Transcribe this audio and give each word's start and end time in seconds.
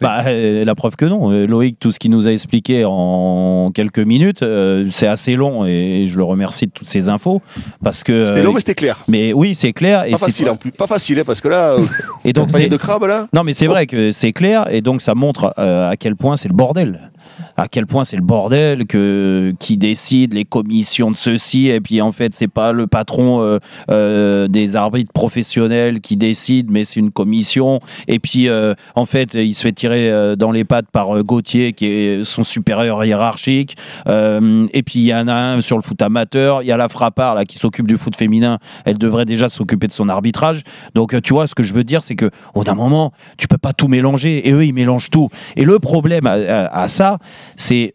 Bah, 0.00 0.24
euh, 0.26 0.64
la 0.64 0.74
preuve 0.74 0.96
que 0.96 1.04
non. 1.04 1.30
Euh, 1.30 1.46
Loïc, 1.46 1.78
tout 1.78 1.92
ce 1.92 2.00
qu'il 2.00 2.10
nous 2.10 2.26
a 2.26 2.32
expliqué 2.32 2.84
en 2.84 3.70
quelques 3.72 4.00
minutes, 4.00 4.42
euh, 4.42 4.88
c'est 4.90 5.06
assez 5.06 5.36
long 5.36 5.64
et 5.64 6.06
je 6.08 6.16
le 6.16 6.24
remercie 6.24 6.66
de 6.66 6.72
toutes 6.72 6.88
ces 6.88 7.08
infos 7.08 7.42
parce 7.82 8.02
que. 8.02 8.26
C'était 8.26 8.42
long, 8.42 8.52
mais 8.52 8.58
c'était 8.58 8.74
clair. 8.74 9.04
Mais 9.06 9.32
oui, 9.32 9.54
c'est 9.54 9.72
clair. 9.72 10.04
Pas 10.10 10.18
facile 10.18 10.50
en 10.50 10.56
plus. 10.56 10.72
Pas 10.72 10.88
facile, 10.88 11.20
hein, 11.20 11.24
parce 11.24 11.40
que 11.40 11.46
là, 11.46 11.76
et 12.24 12.32
donc 12.32 12.50
panier 12.50 12.68
de 12.68 12.76
crabe 12.76 13.04
là. 13.04 13.28
Non, 13.32 13.44
mais 13.44 13.54
c'est 13.54 13.68
vrai 13.68 13.86
que 13.86 14.10
c'est 14.10 14.32
clair 14.32 14.66
et 14.72 14.80
donc 14.80 15.00
ça 15.00 15.14
montre 15.14 15.54
à 15.56 15.94
quel 15.96 16.16
point 16.16 16.36
c'est 16.36 16.48
le 16.48 16.54
bordel 16.54 17.12
à 17.56 17.68
quel 17.68 17.86
point 17.86 18.04
c'est 18.04 18.16
le 18.16 18.22
bordel 18.22 18.86
que 18.86 19.54
qui 19.58 19.76
décide 19.76 20.34
les 20.34 20.44
commissions 20.44 21.10
de 21.10 21.16
ceci 21.16 21.68
et 21.68 21.80
puis 21.80 22.00
en 22.00 22.12
fait 22.12 22.34
c'est 22.34 22.48
pas 22.48 22.72
le 22.72 22.86
patron 22.86 23.42
euh, 23.42 23.58
euh, 23.90 24.48
des 24.48 24.76
arbitres 24.76 25.12
professionnels 25.12 26.00
qui 26.00 26.16
décide 26.16 26.70
mais 26.70 26.84
c'est 26.84 27.00
une 27.00 27.10
commission. 27.10 27.80
Et 28.08 28.18
puis 28.18 28.48
euh, 28.48 28.74
en 28.94 29.04
fait 29.04 29.34
il 29.34 29.54
se 29.54 29.62
fait 29.62 29.72
tirer 29.72 30.34
dans 30.36 30.50
les 30.50 30.64
pattes 30.64 30.90
par 30.90 31.22
Gauthier 31.22 31.72
qui 31.72 31.86
est 31.86 32.24
son 32.24 32.44
supérieur 32.44 33.04
hiérarchique. 33.04 33.76
Et 34.06 34.82
puis 34.82 35.00
il 35.00 35.06
y 35.06 35.14
en 35.14 35.28
a 35.28 35.34
un 35.34 35.60
sur 35.60 35.76
le 35.76 35.82
foot 35.82 36.00
amateur. 36.02 36.62
Il 36.62 36.66
y 36.66 36.72
a 36.72 36.76
la 36.76 36.88
frappard 36.88 37.34
là 37.34 37.44
qui 37.44 37.58
s'occupe 37.58 37.86
du 37.86 37.96
foot 37.96 38.16
féminin. 38.16 38.58
Elle 38.84 38.98
devrait 38.98 39.24
déjà 39.24 39.48
s'occuper 39.48 39.86
de 39.86 39.92
son 39.92 40.08
arbitrage. 40.08 40.62
Donc 40.94 41.20
tu 41.22 41.34
vois 41.34 41.46
ce 41.46 41.54
que 41.54 41.62
je 41.62 41.74
veux 41.74 41.84
dire 41.84 42.02
c'est 42.02 42.16
que 42.16 42.30
au 42.54 42.64
d'un 42.64 42.74
moment 42.74 43.12
tu 43.36 43.48
peux 43.48 43.58
pas 43.58 43.72
tout 43.72 43.88
mélanger. 43.88 44.48
Et 44.48 44.52
eux 44.52 44.64
ils 44.64 44.74
mélangent 44.74 45.10
tout. 45.10 45.28
Et 45.56 45.64
le 45.64 45.78
problème 45.78 46.26
à 46.26 46.88
ça 46.88 47.13
c'est 47.56 47.94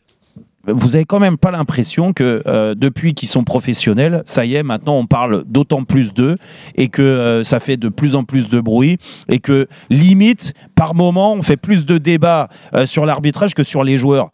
vous 0.68 0.96
avez 0.96 1.06
quand 1.06 1.20
même 1.20 1.38
pas 1.38 1.52
l'impression 1.52 2.14
que 2.14 2.44
euh, 2.48 2.76
depuis 2.76 3.14
qu'ils 3.14 3.30
sont 3.30 3.44
professionnels, 3.44 4.24
ça 4.26 4.46
y 4.46 4.56
est, 4.56 4.64
maintenant 4.64 4.98
on 4.98 5.08
parle 5.08 5.44
d'autant 5.46 5.84
plus 5.84 6.14
d'eux 6.14 6.38
et 6.76 6.90
que 6.90 7.02
euh, 7.02 7.44
ça 7.44 7.60
fait 7.60 7.78
de 7.78 7.90
plus 7.90 8.16
en 8.16 8.24
plus 8.24 8.50
de 8.50 8.60
bruit 8.60 8.98
et 9.30 9.40
que 9.40 9.68
limite, 9.90 10.54
par 10.76 10.96
moment, 10.96 11.34
on 11.34 11.42
fait 11.42 11.58
plus 11.58 11.86
de 11.86 11.98
débats 11.98 12.50
euh, 12.76 12.86
sur 12.86 13.06
l'arbitrage 13.06 13.54
que 13.54 13.64
sur 13.64 13.84
les 13.84 13.98
joueurs 13.98 14.32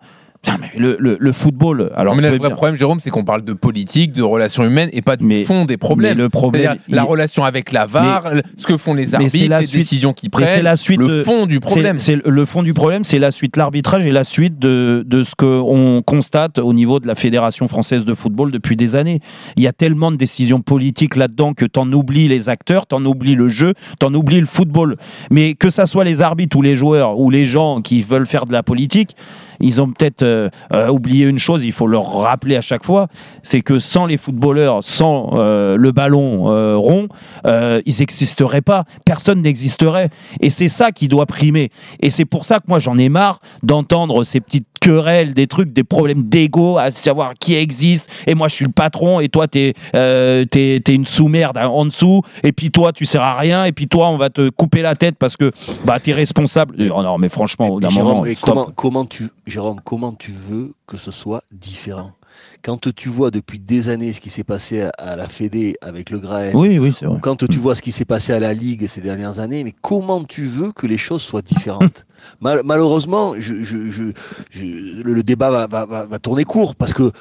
le, 0.77 1.31
football. 1.31 1.91
Alors, 1.95 2.15
mais 2.15 2.29
le 2.29 2.37
vrai 2.37 2.49
problème, 2.51 2.75
Jérôme, 2.75 2.99
c'est 2.99 3.09
qu'on 3.09 3.25
parle 3.25 3.43
de 3.43 3.53
politique, 3.53 4.11
de 4.11 4.23
relations 4.23 4.63
humaines 4.63 4.89
et 4.93 5.01
pas 5.01 5.17
du 5.17 5.45
fond 5.45 5.65
des 5.65 5.77
problèmes. 5.77 6.17
le 6.17 6.29
problème, 6.29 6.77
la 6.87 7.03
relation 7.03 7.43
avec 7.43 7.71
la 7.71 7.85
VAR, 7.85 8.31
ce 8.57 8.65
que 8.65 8.77
font 8.77 8.93
les 8.93 9.13
arbitres, 9.13 9.35
les 9.37 9.67
décisions 9.67 10.13
qui 10.13 10.29
prennent. 10.29 10.63
la 10.63 10.77
suite 10.77 10.99
le 10.99 11.23
fond 11.23 11.45
du 11.45 11.59
problème. 11.59 11.97
C'est 11.97 12.19
le 12.23 12.45
fond 12.45 12.63
du 12.63 12.73
problème, 12.73 13.03
c'est 13.03 13.19
la 13.19 13.31
suite, 13.31 13.57
l'arbitrage 13.57 14.05
et 14.05 14.11
la 14.11 14.23
suite 14.23 14.59
de, 14.59 15.03
de 15.05 15.23
ce 15.23 15.35
qu'on 15.35 16.01
constate 16.05 16.59
au 16.59 16.73
niveau 16.73 16.99
de 16.99 17.07
la 17.07 17.15
Fédération 17.15 17.67
française 17.67 18.05
de 18.05 18.13
football 18.13 18.51
depuis 18.51 18.75
des 18.75 18.95
années. 18.95 19.19
Il 19.57 19.63
y 19.63 19.67
a 19.67 19.73
tellement 19.73 20.11
de 20.11 20.17
décisions 20.17 20.61
politiques 20.61 21.15
là-dedans 21.15 21.53
que 21.53 21.65
t'en 21.65 21.91
oublies 21.91 22.27
les 22.27 22.49
acteurs, 22.49 22.85
t'en 22.87 23.03
oublies 23.05 23.35
le 23.35 23.47
jeu, 23.47 23.73
t'en 23.99 24.13
oublies 24.13 24.39
le 24.39 24.45
football. 24.45 24.97
Mais 25.31 25.53
que 25.53 25.69
ça 25.69 25.85
soit 25.85 26.03
les 26.03 26.21
arbitres 26.21 26.57
ou 26.57 26.61
les 26.61 26.75
joueurs 26.75 27.17
ou 27.19 27.29
les 27.29 27.45
gens 27.45 27.81
qui 27.81 28.01
veulent 28.03 28.27
faire 28.27 28.45
de 28.45 28.53
la 28.53 28.63
politique, 28.63 29.15
ils 29.59 29.81
ont 29.81 29.91
peut-être 29.91 30.23
euh, 30.23 30.49
euh, 30.73 30.89
oublié 30.89 31.25
une 31.25 31.37
chose, 31.37 31.63
il 31.63 31.71
faut 31.71 31.87
leur 31.87 32.11
rappeler 32.13 32.55
à 32.55 32.61
chaque 32.61 32.83
fois, 32.83 33.07
c'est 33.43 33.61
que 33.61 33.79
sans 33.79 34.05
les 34.05 34.17
footballeurs, 34.17 34.83
sans 34.83 35.31
euh, 35.33 35.77
le 35.77 35.91
ballon 35.91 36.45
rond, 36.77 37.07
ils 37.45 37.95
n'existeraient 37.99 38.61
pas. 38.61 38.85
Personne 39.05 39.41
n'existerait. 39.41 40.09
Et 40.41 40.49
c'est 40.49 40.69
ça 40.69 40.91
qui 40.91 41.07
doit 41.07 41.25
primer. 41.25 41.71
Et 42.01 42.09
c'est 42.09 42.25
pour 42.25 42.45
ça 42.45 42.59
que 42.59 42.65
moi 42.67 42.79
j'en 42.79 42.97
ai 42.97 43.09
marre 43.09 43.39
d'entendre 43.63 44.23
ces 44.23 44.39
petites 44.39 44.67
querelles, 44.79 45.33
des 45.33 45.47
trucs, 45.47 45.73
des 45.73 45.83
problèmes 45.83 46.23
d'ego, 46.23 46.77
à 46.77 46.91
savoir 46.91 47.33
qui 47.33 47.55
existe. 47.55 48.09
Et 48.27 48.35
moi 48.35 48.47
je 48.47 48.55
suis 48.55 48.65
le 48.65 48.71
patron 48.71 49.19
et 49.19 49.29
toi 49.29 49.47
t'es 49.47 49.73
es, 49.93 50.79
une 50.87 51.05
sous-merde 51.05 51.57
en 51.57 51.85
dessous. 51.85 52.21
Et 52.43 52.51
puis 52.51 52.71
toi 52.71 52.91
tu 52.93 53.05
sers 53.05 53.21
à 53.21 53.33
rien. 53.35 53.65
Et 53.65 53.71
puis 53.71 53.87
toi 53.87 54.09
on 54.09 54.17
va 54.17 54.29
te 54.29 54.49
couper 54.49 54.81
la 54.81 54.95
tête 54.95 55.15
parce 55.17 55.37
que 55.37 55.51
bah, 55.85 55.99
tu 55.99 56.11
es 56.11 56.13
responsable. 56.13 56.75
Oh 56.93 57.01
non 57.01 57.17
mais 57.17 57.29
franchement, 57.29 57.79
d'un 57.79 57.89
moment. 57.89 58.23
Comment, 58.41 58.69
comment 58.75 59.05
tu 59.05 59.29
Jérôme, 59.45 59.79
comment 59.83 60.13
tu 60.13 60.31
veux 60.31 60.73
que 60.87 60.97
ce 60.97 61.11
soit 61.11 61.43
différent? 61.51 62.11
Quand 62.63 62.93
tu 62.93 63.09
vois 63.09 63.31
depuis 63.31 63.59
des 63.59 63.89
années 63.89 64.11
ce 64.11 64.19
qui 64.19 64.29
s'est 64.29 64.43
passé 64.43 64.89
à 64.97 65.15
la 65.15 65.29
Fédé 65.29 65.75
avec 65.81 66.09
le 66.09 66.19
Graen, 66.19 66.51
oui, 66.53 66.79
oui, 66.79 66.93
ou 67.03 67.17
quand 67.19 67.45
tu 67.47 67.59
vois 67.59 67.75
ce 67.75 67.81
qui 67.81 67.91
s'est 67.91 68.05
passé 68.05 68.33
à 68.33 68.39
la 68.39 68.53
Ligue 68.53 68.87
ces 68.87 69.01
dernières 69.01 69.39
années, 69.39 69.63
mais 69.63 69.73
comment 69.81 70.23
tu 70.23 70.45
veux 70.45 70.71
que 70.71 70.87
les 70.87 70.97
choses 70.97 71.21
soient 71.21 71.41
différentes? 71.43 72.05
Malheureusement, 72.41 73.33
le, 73.35 75.21
débat 75.21 75.67
va, 75.67 76.19
tourner 76.19 76.43
court 76.43 76.75
parce 76.75 76.93
que 76.93 77.11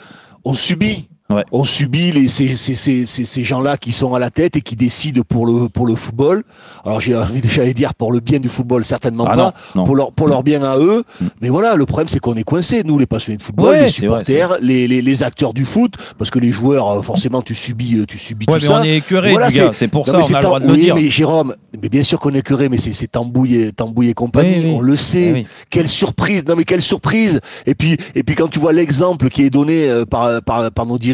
on 0.45 0.55
subit 0.55 1.09
on 1.53 1.65
subit 1.65 2.13
les, 2.13 2.29
ces, 2.29 2.55
ces, 2.55 2.75
ces, 2.77 3.07
ces 3.07 3.45
gens-là 3.45 3.79
qui 3.79 3.93
sont 3.93 4.15
à 4.15 4.19
la 4.19 4.29
tête 4.29 4.57
et 4.57 4.61
qui 4.61 4.77
décident 4.77 5.23
pour 5.27 5.47
le, 5.47 5.71
pour 5.71 5.87
le 5.87 5.95
football. 5.95 6.43
Alors 6.85 7.01
j'ai 7.01 7.17
envie 7.17 7.41
de 7.41 7.73
dire 7.73 7.95
pour 7.95 8.13
le 8.13 8.21
bien 8.21 8.41
du 8.41 8.51
football, 8.51 8.85
certainement 8.85 9.25
ah 9.27 9.37
pas, 9.37 9.55
Pour, 9.85 9.97
leur, 9.97 10.13
pour 10.13 10.29
leur 10.29 10.43
bien 10.43 10.63
à 10.63 10.77
eux. 10.77 11.03
Mm. 11.21 11.27
Mais 11.41 11.49
voilà, 11.49 11.77
le 11.77 11.87
problème 11.87 12.09
c'est 12.09 12.19
qu'on 12.19 12.35
est 12.35 12.45
coincé, 12.45 12.83
nous 12.85 12.99
les 12.99 13.07
passionnés 13.07 13.39
de 13.39 13.43
football, 13.43 13.77
les 13.77 13.89
supporters, 13.89 14.59
les, 14.61 14.87
les, 14.87 15.01
les, 15.01 15.23
acteurs 15.23 15.55
du 15.55 15.65
foot, 15.65 15.95
parce 16.19 16.31
que 16.31 16.39
les 16.39 16.51
joueurs, 16.51 16.91
euh, 16.91 17.03
forcément 17.03 17.41
tu 17.41 17.55
subis, 17.55 17.97
euh, 17.97 18.05
tu 18.05 18.19
subis 18.19 18.45
tout 18.45 18.53
mais 18.53 18.61
ça. 18.61 18.81
on 18.81 18.85
est 18.85 18.97
écœuré, 18.97 19.31
voilà, 19.31 19.49
c'est 19.51 19.89
pour 19.89 20.07
ça 20.07 20.19
on 20.19 20.35
a 20.35 20.41
le 20.41 20.45
droit 20.45 20.61
de 20.61 20.67
le 20.67 20.77
dire. 20.77 20.95
Mais 20.95 21.09
Jérôme, 21.09 21.55
mais 21.81 21.89
bien 21.89 22.03
sûr 22.03 22.21
qu'on 22.21 22.31
est 22.31 22.41
écœuré, 22.41 22.69
mais 22.69 22.77
c'est 22.77 23.07
tambouille, 23.07 23.73
tambouille 23.73 24.11
et 24.11 24.15
compagnie, 24.15 24.67
on 24.67 24.81
le 24.81 24.97
sait. 24.97 25.47
Quelle 25.71 25.89
surprise, 25.89 26.45
non 26.47 26.55
mais 26.55 26.65
quelle 26.65 26.83
surprise. 26.83 27.41
Et 27.67 27.75
puis, 27.75 27.97
et 28.15 28.23
puis 28.23 28.37
quand 28.37 28.49
tu 28.49 28.59
vois 28.59 28.75
l'exemple 28.75 29.31
qui 29.31 29.43
est 29.43 29.51
donné 29.51 29.89
euh, 29.89 30.05
par, 30.05 30.43
par, 30.43 30.71
par 30.71 30.85
nos 30.87 30.99
dirigeants, 30.99 31.14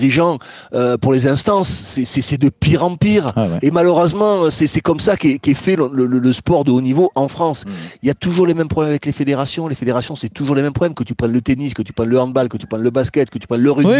euh, 0.72 0.96
pour 0.96 1.12
les 1.12 1.26
instances. 1.26 1.68
C'est 1.68 2.38
de 2.38 2.48
pire 2.48 2.84
en 2.84 2.96
pire. 2.96 3.26
Ah 3.36 3.48
Et 3.62 3.70
malheureusement, 3.70 4.50
c'est 4.50 4.80
comme 4.80 5.00
ça 5.00 5.16
qu'est 5.16 5.54
fait 5.54 5.76
le, 5.76 6.32
sport 6.32 6.64
de 6.64 6.70
haut 6.70 6.80
niveau 6.80 7.10
en 7.14 7.28
France. 7.28 7.64
Mm. 7.66 7.70
Il 8.02 8.06
y 8.06 8.10
a 8.10 8.14
toujours 8.14 8.46
les 8.46 8.54
mêmes 8.54 8.68
problèmes 8.68 8.90
avec 8.90 9.06
les 9.06 9.12
fédérations. 9.12 9.68
Les 9.68 9.74
fédérations, 9.74 10.16
c'est 10.16 10.28
toujours 10.28 10.54
les 10.54 10.62
mêmes 10.62 10.72
problèmes. 10.72 10.94
Que 10.94 11.04
tu 11.04 11.14
prennes 11.14 11.32
le 11.32 11.40
tennis, 11.40 11.74
que 11.74 11.82
tu 11.82 11.92
prennes 11.92 12.08
le 12.08 12.20
handball, 12.20 12.48
que 12.48 12.56
tu 12.56 12.66
prennes 12.66 12.82
le 12.82 12.90
basket, 12.90 13.30
que 13.30 13.38
tu 13.38 13.46
prennes 13.46 13.62
le 13.62 13.70
rugby. 13.70 13.92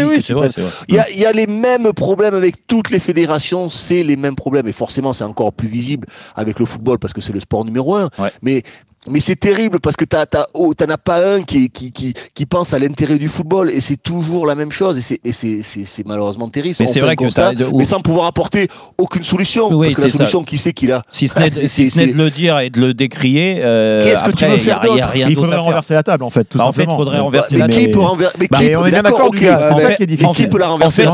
Il, 0.87 0.95
y 0.95 1.25
a, 1.25 1.31
les 1.31 1.47
mêmes 1.47 1.93
problèmes 1.93 2.33
avec 2.33 2.67
toutes 2.67 2.89
les 2.89 2.99
fédérations. 2.99 3.69
C'est 3.69 4.03
les 4.03 4.15
mêmes 4.15 4.35
problèmes. 4.35 4.67
Et 4.67 4.73
forcément, 4.73 5.13
c'est 5.13 5.23
encore 5.23 5.53
plus 5.53 5.67
visible 5.67 6.07
avec 6.35 6.59
le 6.59 6.65
football 6.65 6.99
parce 6.99 7.13
que 7.13 7.21
c'est 7.21 7.33
le 7.33 7.39
sport 7.39 7.65
numéro 7.65 7.95
un. 7.95 8.09
Mais 8.41 8.63
mais 9.09 9.19
c'est 9.19 9.35
terrible 9.35 9.79
parce 9.79 9.95
que 9.95 10.05
tu 10.05 10.15
oh, 10.53 10.73
t'en 10.75 10.85
as 10.85 10.97
pas 10.97 11.25
un 11.25 11.41
qui, 11.41 11.71
qui, 11.71 11.91
qui, 11.91 12.13
qui 12.35 12.45
pense 12.45 12.75
à 12.75 12.79
l'intérêt 12.79 13.17
du 13.17 13.29
football 13.29 13.71
et 13.71 13.81
c'est 13.81 13.97
toujours 13.97 14.45
la 14.45 14.53
même 14.53 14.71
chose 14.71 14.99
et 15.23 15.31
c'est 15.33 16.05
malheureusement 16.05 16.49
terrible. 16.49 16.75
Mais 16.79 16.85
c'est 16.85 16.99
vrai 16.99 17.15
que 17.15 17.29
ça, 17.31 17.51
mais 17.75 17.83
sans 17.83 18.01
pouvoir 18.01 18.27
apporter 18.27 18.67
aucune 18.99 19.23
solution. 19.23 19.69
parce 19.69 19.95
que 19.95 20.01
la 20.03 20.09
solution, 20.09 20.43
qui 20.43 20.59
sait 20.59 20.73
qu'il 20.73 20.91
a 20.91 21.01
Si 21.09 21.27
ce 21.27 21.39
n'est 21.99 22.13
de 22.13 22.17
le 22.17 22.29
dire 22.29 22.59
et 22.59 22.69
de 22.69 22.79
le 22.79 22.93
décrier, 22.93 23.61
euh, 23.63 24.03
qu'est-ce 24.03 24.23
que 24.23 24.31
tu 24.31 24.45
veux 24.45 24.57
faire 24.57 24.81
d'autre 24.81 25.15
Il 25.15 25.35
faudrait 25.35 25.57
renverser 25.57 25.95
la 25.95 26.03
table 26.03 26.23
en 26.23 26.29
fait. 26.29 26.43
Tout 26.43 26.59
bah, 26.59 26.67
en 26.67 26.73
fait, 26.73 26.83
il 26.83 26.95
faudrait 26.95 27.19
renverser 27.19 27.55
la 27.55 27.67
table. 27.67 27.73
Mais 27.73 27.85
qui 27.85 27.91
peut 27.91 27.99
renverser 27.99 28.37
bah, 28.51 28.59
d'accord. 29.01 29.31
Qui 30.35 30.47
peut 30.47 30.59
la 30.59 30.67
renverser? 30.67 31.05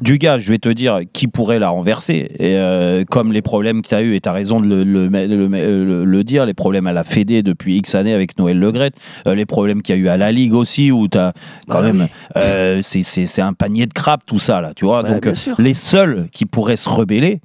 Du 0.00 0.18
gars, 0.18 0.38
je 0.38 0.50
vais 0.50 0.58
te 0.58 0.68
dire 0.68 1.00
qui 1.12 1.26
pourrait 1.26 1.58
la 1.58 1.70
renverser. 1.70 2.30
Euh, 2.40 3.04
comme 3.10 3.32
les 3.32 3.42
problèmes 3.42 3.82
que 3.82 3.88
tu 3.88 3.94
as 3.96 4.02
eu 4.02 4.14
et 4.14 4.20
tu 4.20 4.28
as 4.28 4.32
raison 4.32 4.60
de 4.60 4.66
le 4.84 6.22
dire, 6.22 6.46
les 6.46 6.54
problèmes 6.54 6.86
à 6.86 6.92
la 6.92 7.02
Fédé 7.02 7.31
depuis 7.40 7.78
X 7.78 7.94
années 7.94 8.12
avec 8.12 8.38
Noël 8.38 8.58
Legrette, 8.58 8.96
euh, 9.26 9.34
les 9.34 9.46
problèmes 9.46 9.80
qu'il 9.80 9.96
y 9.96 9.98
a 9.98 10.02
eu 10.02 10.08
à 10.08 10.18
la 10.18 10.30
Ligue 10.32 10.52
aussi, 10.52 10.92
où 10.92 11.08
tu 11.08 11.16
as 11.16 11.32
quand 11.68 11.80
bah 11.80 11.92
même. 11.92 12.08
Euh, 12.36 12.80
c'est 12.82 13.40
un 13.40 13.54
panier 13.54 13.86
de 13.86 13.94
crap 13.94 14.26
tout 14.26 14.38
ça, 14.38 14.60
là, 14.60 14.72
tu 14.76 14.84
vois. 14.84 15.02
Bah, 15.02 15.20
Donc, 15.20 15.32
les 15.58 15.74
seuls 15.74 16.28
qui 16.32 16.44
pourraient 16.44 16.76
se 16.76 16.88
rebeller, 16.88 17.40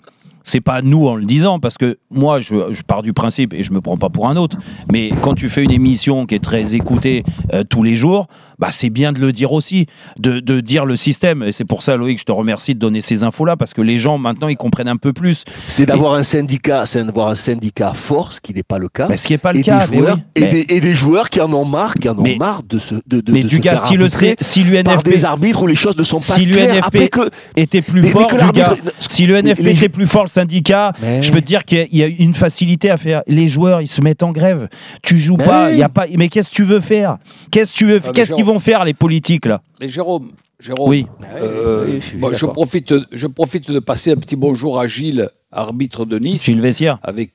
c'est 0.48 0.62
pas 0.62 0.82
nous 0.82 1.08
en 1.08 1.16
le 1.16 1.26
disant, 1.26 1.60
parce 1.60 1.78
que 1.78 1.98
moi, 2.10 2.40
je, 2.40 2.72
je, 2.72 2.82
pars 2.82 3.04
du 3.04 3.14
principe, 3.14 3.54
et 3.54 3.64
je 3.64 3.74
me 3.74 3.82
prends 3.82 3.98
pas 3.98 4.10
pour 4.10 4.30
un 4.30 4.38
autre, 4.38 4.58
mais 4.92 5.12
quand 5.22 5.34
tu 5.34 5.50
fais 5.50 5.64
une 5.64 5.72
émission 5.72 6.26
qui 6.26 6.36
est 6.36 6.44
très 6.44 6.74
écoutée 6.74 7.24
euh, 7.54 7.64
tous 7.64 7.84
les 7.84 7.96
jours, 7.98 8.28
bah, 8.60 8.70
c'est 8.72 8.90
bien 8.90 9.12
de 9.12 9.20
le 9.20 9.32
dire 9.32 9.52
aussi, 9.52 9.86
de, 10.18 10.40
de 10.40 10.60
dire 10.60 10.86
le 10.86 10.96
système. 10.96 11.44
Et 11.44 11.52
c'est 11.52 11.66
pour 11.66 11.84
ça, 11.84 11.96
Loïc, 11.98 12.20
je 12.20 12.24
te 12.24 12.32
remercie 12.32 12.74
de 12.74 12.80
donner 12.80 13.02
ces 13.02 13.24
infos-là, 13.24 13.56
parce 13.56 13.74
que 13.74 13.82
les 13.82 14.00
gens, 14.00 14.18
maintenant, 14.18 14.48
ils 14.48 14.58
comprennent 14.58 14.88
un 14.88 14.98
peu 14.98 15.14
plus. 15.14 15.44
C'est 15.66 15.86
d'avoir 15.86 16.14
un 16.14 16.24
syndicat, 16.24 16.86
c'est 16.86 17.04
d'avoir 17.04 17.30
un 17.30 17.36
syndicat 17.36 17.94
fort, 17.94 18.34
ce 18.34 18.42
qui 18.42 18.54
n'est 18.54 18.64
pas 18.64 18.80
le 18.80 18.90
cas. 18.90 19.08
Mais 19.10 19.18
ce 19.18 19.28
qui 19.28 19.34
n'est 19.34 19.38
pas 19.38 19.54
le 19.54 19.62
cas. 19.62 19.88
Des 19.88 19.98
joueurs, 19.98 20.18
et, 20.36 20.46
des, 20.46 20.66
et, 20.70 20.82
des, 20.82 20.96
joueurs 20.96 21.30
qui 21.30 21.40
en 21.42 21.52
ont 21.54 21.66
marre, 21.66 21.96
qui 21.96 22.10
en 22.10 22.18
ont 22.18 22.36
marre 22.38 22.64
de 22.64 22.80
se 22.80 22.96
de, 23.06 23.22
de, 23.22 23.32
mais 23.32 23.44
du 23.44 23.60
gars, 23.60 23.78
si 23.78 23.96
le 23.96 24.08
si 24.10 24.64
l'UNFP 24.64 24.84
par 24.84 25.04
des 25.04 25.26
arbitres 25.26 25.62
où 25.62 25.68
les 25.68 25.76
choses 25.76 25.98
ne 25.98 26.04
sont 26.04 26.20
pas 26.20 26.34
si 26.34 26.46
l'UNFP 26.46 27.10
que, 27.10 27.30
était 27.56 27.82
plus 27.82 28.04
fort, 28.08 28.28
du 28.28 28.52
gars, 28.52 28.76
si 29.00 29.28
l'UNFP 29.28 29.68
était 29.68 29.90
plus 29.90 30.08
fort, 30.08 30.24
le 30.24 30.30
syndicat, 30.30 30.94
je 31.22 31.32
peux 31.32 31.42
te 31.42 31.46
dire 31.46 31.66
qu'il 31.66 31.88
y 31.96 32.04
a 32.04 32.08
une 32.08 32.34
facilité 32.34 32.90
à 32.90 32.98
faire. 32.98 33.22
Les 33.28 33.48
joueurs, 33.48 33.82
ils 33.82 33.88
se 33.88 34.02
mettent 34.02 34.24
en 34.24 34.32
grève. 34.32 34.68
Tu 35.04 35.18
joues 35.18 35.38
pas, 35.38 35.72
il 35.72 35.78
y 35.78 35.84
a 35.84 35.90
pas. 35.90 36.06
Mais 36.18 36.30
qu'est-ce 36.30 36.50
que 36.50 36.56
tu 36.56 36.64
veux 36.64 36.82
faire? 36.82 37.18
Qu'est-ce 37.52 37.74
que 37.74 37.78
tu 37.78 37.86
veux 37.86 38.02
ah, 38.06 38.12
Qu'est-ce 38.14 38.34
qu'ils 38.34 38.46
vont 38.48 38.60
faire 38.60 38.86
les 38.86 38.94
politiques 38.94 39.48
mais 39.80 39.88
Jérôme, 39.88 40.32
Jérôme 40.60 40.90
oui. 40.90 41.06
Euh, 41.36 42.00
je, 42.32 42.46
profite, 42.46 42.94
je 43.12 43.28
profite 43.28 43.70
de 43.70 43.80
passer 43.80 44.12
un 44.12 44.16
petit 44.16 44.36
bonjour 44.36 44.80
à 44.80 44.88
Gilles, 44.88 45.30
arbitre 45.52 46.06
de 46.06 46.18
Nice. 46.18 46.44
Gilles 46.46 46.62
Vessière 46.62 46.98
avec, 47.04 47.32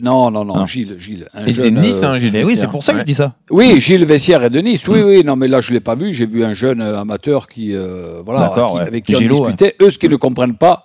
non, 0.00 0.30
non, 0.30 0.44
non, 0.44 0.64
Gilles. 0.64 0.94
Gilles 0.98 1.28
un 1.34 1.46
jeune, 1.46 1.74
de 1.74 1.80
Nice, 1.80 2.02
hein, 2.02 2.18
Gilles 2.18 2.44
Oui, 2.44 2.56
c'est 2.56 2.68
pour 2.68 2.82
ça 2.82 2.94
que 2.94 3.00
je 3.00 3.04
dis 3.04 3.14
ça. 3.14 3.34
Oui, 3.50 3.80
Gilles 3.80 4.04
Vessière 4.04 4.42
est 4.44 4.50
de 4.50 4.60
Nice. 4.60 4.86
Oui, 4.88 5.00
mm. 5.00 5.04
oui, 5.04 5.24
non, 5.24 5.36
mais 5.36 5.48
là, 5.48 5.60
je 5.60 5.70
ne 5.70 5.74
l'ai 5.74 5.80
pas 5.80 5.94
vu. 5.94 6.12
J'ai 6.12 6.26
vu 6.26 6.44
un 6.44 6.52
jeune 6.52 6.80
amateur 6.80 7.48
qui, 7.48 7.74
euh, 7.74 8.22
voilà, 8.24 8.46
avec 8.80 9.04
qui 9.04 9.16
on 9.16 9.20
discutait. 9.20 9.76
Eux, 9.82 9.90
ce 9.90 9.98
qu'ils 9.98 10.10
ne 10.10 10.16
comprennent 10.16 10.56
pas, 10.56 10.84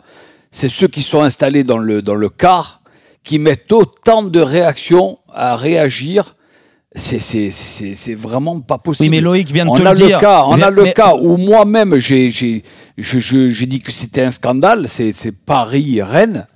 c'est 0.51 0.69
ceux 0.69 0.87
qui 0.87 1.01
sont 1.01 1.21
installés 1.21 1.63
dans 1.63 1.77
le, 1.77 2.01
dans 2.01 2.15
le 2.15 2.29
car 2.29 2.81
qui 3.23 3.37
mettent 3.37 3.71
autant 3.71 4.23
de 4.23 4.39
réactions 4.39 5.19
à 5.31 5.55
réagir 5.55 6.35
c'est 6.95 8.15
vraiment 8.15 8.59
pas 8.61 8.77
possible. 8.77 9.09
Oui, 9.09 9.17
mais 9.17 9.21
Loïc 9.21 9.51
vient 9.51 9.65
de 9.65 9.69
on 9.69 9.75
te 9.75 9.83
a 9.83 9.93
le 9.93 10.07
dire. 10.07 10.17
Cas, 10.17 10.43
on 10.47 10.59
a 10.61 10.69
le 10.71 10.85
cas 10.85 11.13
où 11.15 11.37
moi-même, 11.37 11.97
j'ai 11.97 12.29
dit 12.97 13.79
que 13.79 13.91
c'était 13.91 14.23
un 14.23 14.31
scandale, 14.31 14.87
c'est 14.87 15.45
Paris-Rennes, 15.45 16.47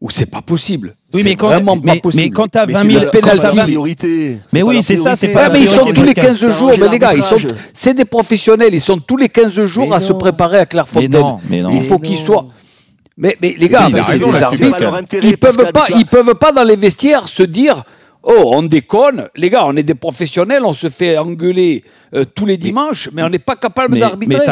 où 0.00 0.10
c'est 0.10 0.30
pas 0.30 0.42
possible. 0.42 0.96
Oui, 1.12 1.22
mais 1.24 1.36
quand, 1.36 1.48
vraiment 1.48 1.78
pas 1.78 1.96
possible. 1.96 2.24
Mais 2.24 2.30
quand 2.30 2.48
t'as 2.48 2.66
20 2.66 2.90
000 2.90 3.10
pénalités. 3.10 4.38
Mais 4.52 4.62
oui, 4.62 4.82
c'est 4.82 4.96
ça, 4.96 5.14
c'est 5.14 5.28
pas. 5.28 5.48
mais 5.48 5.60
ils 5.60 5.68
sont 5.68 5.92
tous 5.92 6.04
les 6.04 6.14
15 6.14 6.50
jours, 6.50 6.72
mais 6.78 6.88
les 6.88 6.98
gars, 6.98 7.14
ils 7.14 7.22
sont, 7.22 7.36
c'est 7.72 7.94
des 7.94 8.04
professionnels, 8.04 8.74
ils 8.74 8.80
sont 8.80 8.98
tous 8.98 9.16
les 9.16 9.28
15 9.28 9.64
jours 9.64 9.94
à 9.94 10.00
se 10.00 10.12
préparer 10.12 10.58
à 10.58 10.66
Clairefontaine. 10.66 11.36
Il 11.50 11.82
faut 11.82 11.98
qu'ils 11.98 12.18
soient. 12.18 12.46
Mais, 13.16 13.36
mais 13.42 13.54
les 13.58 13.68
gars, 13.68 13.88
les 13.90 14.42
arbitres, 14.42 15.02
ils 15.22 15.36
peuvent 15.36 15.70
pas, 15.72 15.84
ils 15.94 16.06
peuvent 16.06 16.34
pas 16.36 16.52
dans 16.52 16.64
les 16.64 16.76
vestiaires 16.76 17.28
se 17.28 17.42
dire 17.42 17.84
Oh, 18.22 18.52
on 18.54 18.62
déconne. 18.62 19.28
Les 19.34 19.48
gars, 19.48 19.64
on 19.66 19.72
est 19.74 19.82
des 19.82 19.94
professionnels, 19.94 20.62
on 20.64 20.72
se 20.72 20.88
fait 20.88 21.16
engueuler 21.16 21.84
euh, 22.14 22.24
tous 22.34 22.44
les 22.44 22.58
dimanches, 22.58 23.08
mais, 23.12 23.22
on 23.22 23.30
n'est 23.30 23.38
pas 23.38 23.56
capable 23.56 23.98
d'arbitrer. 23.98 24.40
Mais 24.40 24.44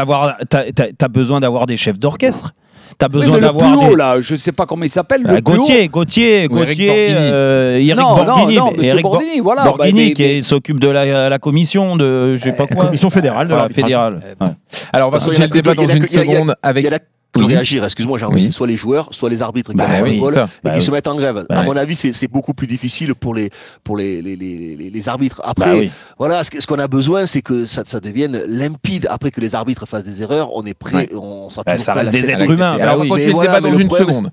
tu 0.50 1.04
as, 1.04 1.08
besoin 1.08 1.40
d'avoir 1.40 1.66
des 1.66 1.76
chefs 1.76 1.98
d'orchestre. 1.98 2.54
Tu 2.98 3.04
as 3.04 3.08
besoin 3.08 3.40
d'avoir. 3.40 3.70
Le 3.70 3.78
plus 3.78 3.86
haut, 3.88 3.94
là, 3.94 4.20
je 4.20 4.32
ne 4.32 4.38
sais 4.38 4.52
pas 4.52 4.64
comment 4.64 4.84
il 4.84 4.88
s'appelle. 4.88 5.22
Ah, 5.28 5.40
Gauthier, 5.40 5.88
Gauthier, 5.88 6.48
Gauthier, 6.48 7.08
euh, 7.10 7.78
Eric 7.78 7.96
Borghini. 7.96 8.56
Non, 8.56 8.72
non, 8.72 8.82
Eric 8.82 9.02
Borghini, 9.02 9.40
voilà. 9.40 9.64
Borghini, 9.64 10.08
bah, 10.08 10.14
qui 10.14 10.42
s'occupe 10.42 10.80
de 10.80 10.88
la, 10.88 11.38
commission 11.38 11.96
de, 11.96 12.36
je 12.36 12.44
sais 12.44 12.52
pas 12.52 12.66
quoi. 12.66 12.86
Commission 12.86 13.10
fédérale 13.10 13.48
de 13.48 13.54
la 13.54 13.68
fédérale. 13.68 14.36
Alors, 14.92 15.08
on 15.08 15.10
va 15.10 15.18
continuer 15.18 15.46
le 15.46 15.48
débat 15.48 15.74
dans 15.74 15.86
une 15.86 16.08
seconde 16.08 16.54
avec 16.62 16.88
peut 17.38 17.44
réagir. 17.44 17.84
Excuse-moi, 17.84 18.18
j'ai 18.18 18.42
c'est 18.42 18.52
soit 18.52 18.66
les 18.66 18.76
joueurs, 18.76 19.08
soit 19.12 19.30
les 19.30 19.42
arbitres 19.42 19.72
qui, 19.72 19.76
bah 19.76 19.86
et 20.06 20.20
bah 20.62 20.70
qui 20.70 20.82
se 20.82 20.90
mettent 20.90 21.08
en 21.08 21.16
grève. 21.16 21.46
Bah 21.48 21.60
à 21.60 21.62
mon 21.62 21.76
avis, 21.76 21.94
c'est 21.94 22.28
beaucoup 22.28 22.54
plus 22.54 22.66
difficile 22.66 23.14
pour 23.14 23.34
les 23.34 23.50
pour 23.84 23.96
les 23.96 24.22
les, 24.22 24.36
les, 24.36 24.90
les 24.90 25.08
arbitres. 25.08 25.40
Après, 25.44 25.90
voilà, 26.18 26.42
ce, 26.42 26.66
qu'on 26.66 26.78
a 26.78 26.88
besoin, 26.88 27.26
c'est 27.26 27.42
que 27.42 27.64
ça, 27.64 27.82
ça, 27.86 28.00
devienne 28.00 28.42
limpide. 28.48 29.06
Après 29.10 29.30
que 29.30 29.40
les 29.40 29.54
arbitres 29.54 29.86
fassent 29.86 30.04
des 30.04 30.22
erreurs, 30.22 30.54
on 30.54 30.64
est 30.64 30.74
prêt. 30.74 31.08
On 31.14 31.48
ça 31.50 31.62
reste 31.66 32.10
des 32.10 32.30
êtres 32.30 32.50
humains. 32.50 32.76
Alors, 32.80 32.96
on 32.96 33.02
va 33.02 33.08
continuer 33.08 33.32
le 33.32 33.40
débat 33.40 33.60
dans 33.60 33.78
une 33.78 33.90
seconde. 33.90 34.30